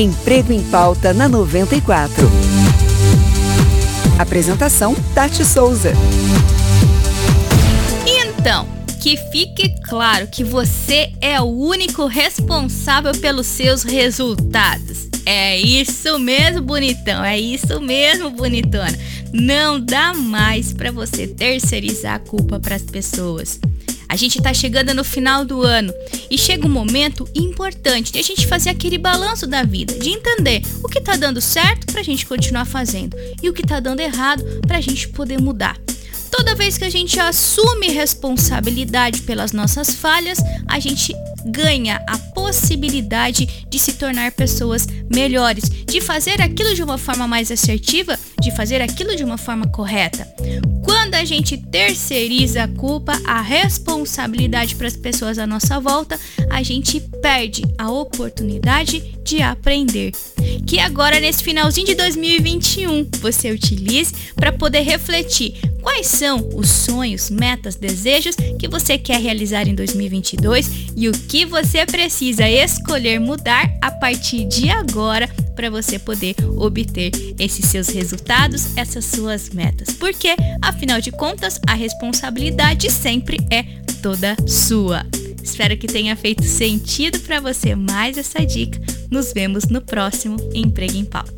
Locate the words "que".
8.98-9.18, 10.26-10.42, 30.88-30.98, 33.52-33.62, 36.76-36.84, 60.66-60.78, 68.58-68.68, 71.12-71.44, 85.76-85.86